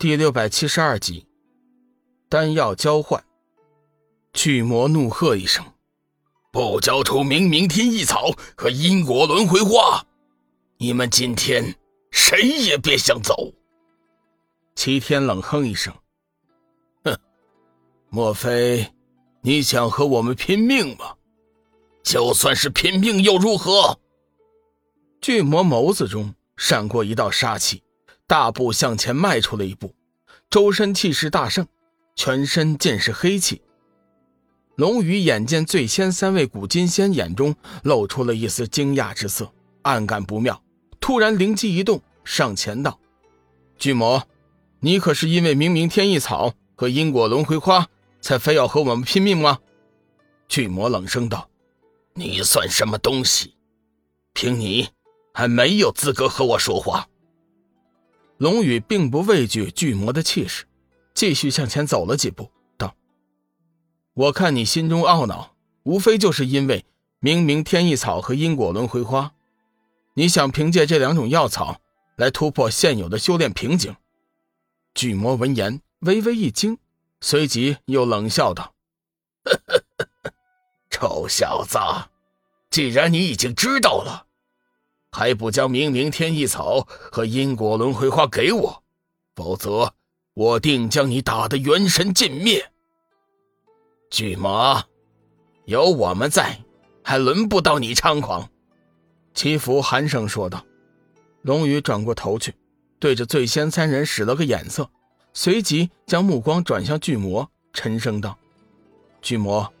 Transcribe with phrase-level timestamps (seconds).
[0.00, 1.26] 第六百七十二集，
[2.30, 3.22] 丹药交换。
[4.32, 5.62] 巨魔怒喝一声
[6.50, 10.02] ：“不交出明明天意草和因果轮回花，
[10.78, 11.76] 你们今天
[12.10, 13.52] 谁也别想走！”
[14.74, 15.92] 齐天冷哼一声
[17.04, 17.14] ：“哼，
[18.08, 18.90] 莫非
[19.42, 21.14] 你想和我们拼命吗？
[22.02, 24.00] 就算是拼命又如何？”
[25.20, 27.82] 巨魔眸子中闪过一道杀气。
[28.30, 29.92] 大步向前迈出了一步，
[30.48, 31.66] 周身气势大盛，
[32.14, 33.60] 全身尽是黑气。
[34.76, 37.52] 龙宇眼见最先三位古金仙眼中
[37.82, 39.52] 露出了一丝惊讶之色，
[39.82, 40.62] 暗感不妙，
[41.00, 43.00] 突然灵机一动，上前道
[43.76, 44.22] ：“巨魔，
[44.78, 47.88] 你可是因为明明天意草和因果轮回花，
[48.20, 49.58] 才非要和我们拼命吗？”
[50.46, 51.50] 巨魔冷声道
[52.14, 53.56] ：“你算什么东西？
[54.34, 54.88] 凭你
[55.34, 57.08] 还没有资格和我说话。”
[58.40, 60.64] 龙宇并不畏惧巨魔的气势，
[61.12, 62.96] 继续向前走了几步，道
[64.16, 66.86] ：“我看你心中懊恼，无非就是因为
[67.18, 69.34] 明明天意草和因果轮回花，
[70.14, 71.82] 你想凭借这两种药草
[72.16, 73.94] 来突破现有的修炼瓶颈。”
[74.96, 76.78] 巨魔闻言微微一惊，
[77.20, 78.72] 随即又冷笑道
[80.88, 81.78] ：“臭小子，
[82.70, 84.28] 既然你已经知道了。”
[85.12, 88.82] 还不将明明天意草和因果轮回花给我，
[89.34, 89.92] 否则
[90.34, 92.70] 我定将你打得元神尽灭。
[94.10, 94.84] 巨魔，
[95.64, 96.58] 有我们在，
[97.02, 98.48] 还轮不到你猖狂。”
[99.34, 100.64] 祈福寒声说道。
[101.42, 102.54] 龙宇转过头去，
[102.98, 104.90] 对着醉仙三人使了个眼色，
[105.32, 108.36] 随即将目光转向巨魔，沉声道
[109.22, 109.72] ：“巨魔，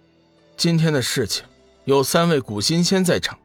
[0.56, 1.44] 今天的事情
[1.84, 3.38] 有三位古新仙在场。”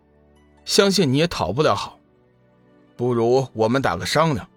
[0.66, 2.00] 相信你也讨不了好，
[2.98, 4.50] 不如我们打个商量。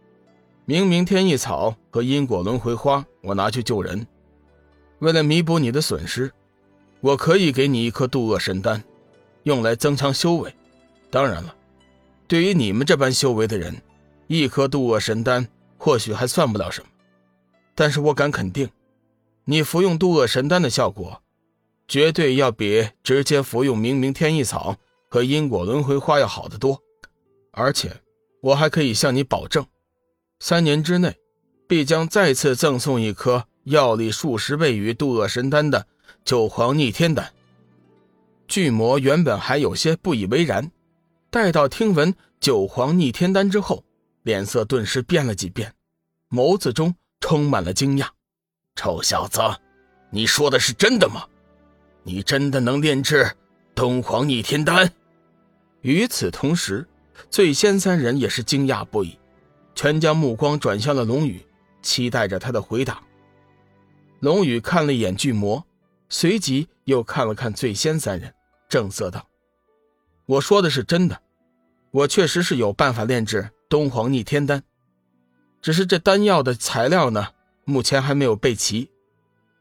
[0.64, 4.06] 明明天意草和因果轮回花，我拿去救人。
[4.98, 6.32] 为了弥补你的损失，
[7.00, 8.82] 我可以给你一颗渡厄神丹，
[9.44, 10.52] 用来增强修为。
[11.10, 11.54] 当然了，
[12.26, 13.76] 对于你们这般修为的人，
[14.26, 15.46] 一颗渡厄神丹
[15.76, 16.88] 或许还算不了什么。
[17.74, 18.68] 但是我敢肯定，
[19.44, 21.22] 你服用渡厄神丹的效果，
[21.86, 24.76] 绝对要比直接服用明明天意草。
[25.08, 26.80] 和因果轮回花要好得多，
[27.52, 28.02] 而且
[28.42, 29.66] 我还可以向你保证，
[30.38, 31.16] 三年之内
[31.66, 35.86] 必将再次赠送一颗药力数十倍于渡厄神丹的
[36.24, 37.32] 九皇逆天丹。
[38.46, 40.70] 巨魔原本还有些不以为然，
[41.30, 43.84] 待到听闻九皇逆天丹之后，
[44.22, 45.74] 脸色顿时变了几变，
[46.30, 48.06] 眸子中充满了惊讶
[48.76, 49.40] ：“臭小子，
[50.10, 51.26] 你说的是真的吗？
[52.02, 53.30] 你真的能炼制
[53.74, 54.90] 东皇逆天丹？”
[55.88, 56.86] 与此同时，
[57.30, 59.18] 醉仙三人也是惊讶不已，
[59.74, 61.40] 全将目光转向了龙宇，
[61.80, 63.02] 期待着他的回答。
[64.20, 65.64] 龙宇看了一眼巨魔，
[66.10, 68.34] 随即又看了看醉仙三人，
[68.68, 69.26] 正色道
[70.28, 71.22] ：“我说的是真的，
[71.90, 74.62] 我确实是有办法炼制东皇逆天丹，
[75.62, 77.28] 只是这丹药的材料呢，
[77.64, 78.90] 目前还没有备齐。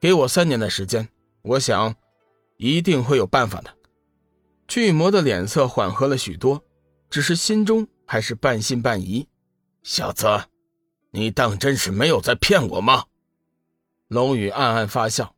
[0.02, 1.08] 给我三年的时间，
[1.42, 1.96] 我想
[2.58, 3.74] 一定会有办法的。”
[4.68, 6.62] 巨魔的脸色缓和了许多，
[7.10, 9.28] 只是心中还是半信半疑。
[9.82, 10.28] 小子，
[11.12, 13.06] 你当真是没有在骗我吗？
[14.10, 15.34] 龙宇暗暗发笑。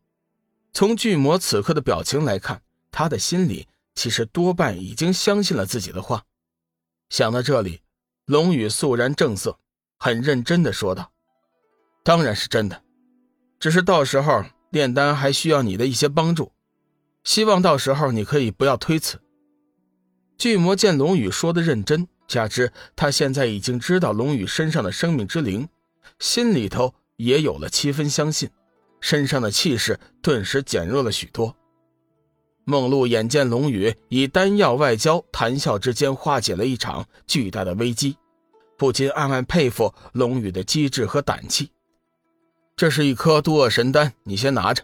[0.73, 6.25] 从巨魔此刻的表情来看，他的心里其实多半已经相信了自己的话。
[7.09, 7.81] 想到这里，
[8.25, 9.59] 龙宇肃然正色，
[9.97, 11.11] 很认真的说道
[12.03, 12.83] ：“当然是真的，
[13.59, 16.51] 只是到时候炼丹还需要你的一些帮助。”
[17.23, 19.19] 希望到时候你可以不要推辞。
[20.37, 25.67] 巨魔见龙宇说的认真，加之他现在已经知道龙宇身上的生命之灵，
[26.19, 28.49] 心里头也有了七分相信，
[29.01, 31.55] 身上的气势顿时减弱了许多。
[32.63, 38.15] 梦露眼见龙宇以丹药外交，谈笑之间化解了一场巨大的危机，
[38.77, 41.71] 不禁暗暗佩服龙宇的机智和胆气。
[42.75, 44.83] 这是一颗渡厄神丹，你先拿着。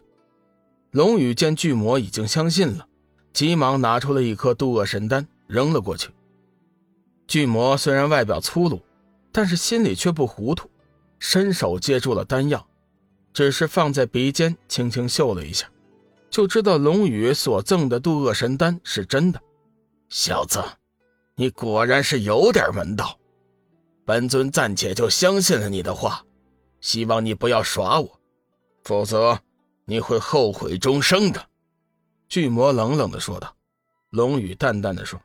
[0.96, 2.88] 龙宇见巨魔已经相信了，
[3.34, 6.10] 急忙拿出了一颗渡厄神丹，扔了过去。
[7.28, 8.82] 巨魔虽然外表粗鲁，
[9.30, 10.70] 但是心里却不糊涂，
[11.20, 12.66] 伸手接住了丹药，
[13.34, 15.70] 只是放在鼻尖轻轻嗅了一下，
[16.30, 19.42] 就知道龙宇所赠的渡厄神丹是真的。
[20.08, 20.64] 小子，
[21.36, 23.20] 你果然是有点门道，
[24.06, 26.24] 本尊暂且就相信了你的话，
[26.80, 28.18] 希望你不要耍我，
[28.86, 29.38] 否则。
[29.86, 31.48] 你会后悔终生的，
[32.28, 33.56] 巨魔冷冷的说道。
[34.10, 35.22] 龙宇淡淡的说：“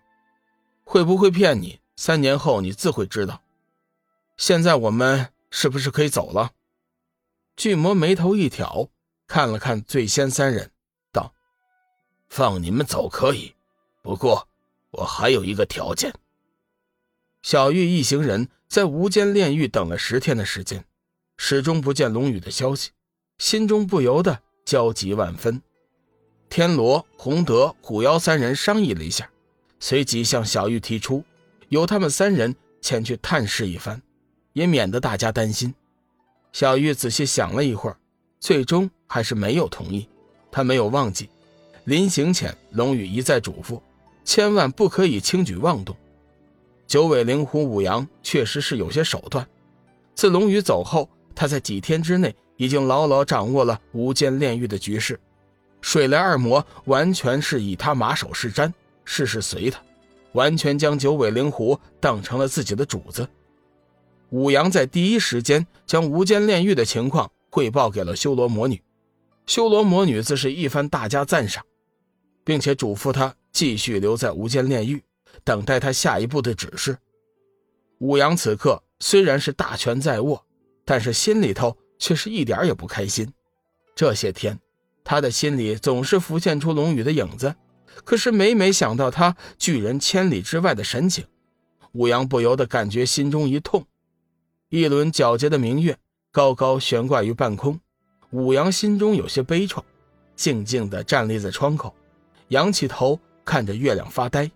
[0.84, 1.80] 会不会骗你？
[1.96, 3.42] 三年后你自会知道。
[4.36, 6.52] 现在我们是不是可以走了？”
[7.56, 8.88] 巨魔眉头一挑，
[9.26, 10.70] 看了看醉仙三人，
[11.12, 11.32] 道
[12.28, 13.54] ：“放你们走可以，
[14.02, 14.48] 不过
[14.90, 16.12] 我还有一个条件。”
[17.42, 20.84] 小玉一行人在无间炼狱等了十天的时间，
[21.36, 22.90] 始终不见龙宇的消息，
[23.38, 25.60] 心中不由得焦急万分。
[26.48, 29.28] 天罗、洪德、虎妖三人商议了一下，
[29.80, 31.24] 随即向小玉提出，
[31.70, 34.00] 由他们三人前去探视一番，
[34.52, 35.74] 也免得大家担心。
[36.52, 37.96] 小玉仔细想了一会儿，
[38.38, 40.08] 最终还是没有同意。
[40.52, 41.28] 他没有忘记，
[41.82, 43.80] 临行前龙宇一再嘱咐，
[44.24, 45.96] 千万不可以轻举妄动。
[46.86, 49.44] 九尾灵狐五阳确实是有些手段。
[50.14, 55.18] 自龙宇走后，他在几天之内已经牢牢掌握了无间炼狱的局势。
[55.80, 58.70] 水雷二魔完全是以他马首是瞻，
[59.02, 59.80] 事事随他，
[60.32, 63.26] 完全将九尾灵狐当成了自己的主子。
[64.28, 68.82] 武阳在第一时间将无间炼狱的情况汇报给了修罗魔女，
[69.46, 71.64] 修罗魔女自是一番大加赞赏，
[72.44, 75.02] 并且嘱咐他继续留在无间炼狱，
[75.42, 76.98] 等待他下一步的指示。
[78.00, 80.44] 武阳此刻虽然是大权在握，
[80.84, 83.32] 但是心里头却是一点也不开心。
[83.94, 84.58] 这些天，
[85.04, 87.54] 他的心里总是浮现出龙宇的影子，
[88.04, 91.24] 可是每每想到他拒人千里之外的神情，
[91.92, 93.86] 武阳不由得感觉心中一痛。
[94.70, 95.98] 一轮皎洁的明月
[96.32, 97.78] 高高悬挂于半空，
[98.30, 99.82] 武阳心中有些悲怆，
[100.34, 101.94] 静静地站立在窗口，
[102.48, 104.50] 仰起头看着月亮发呆。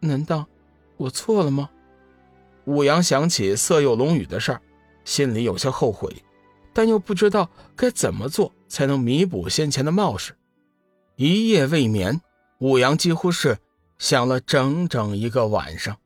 [0.00, 0.46] 难道
[0.96, 1.68] 我错了吗？
[2.66, 4.62] 武阳想起色诱龙宇的事儿，
[5.04, 6.14] 心里有些后悔，
[6.74, 10.34] 但又不知道该怎么做才能弥补先前的冒失。
[11.16, 12.20] 一夜未眠，
[12.58, 13.56] 武阳几乎是
[13.96, 15.96] 想了整整一个晚上。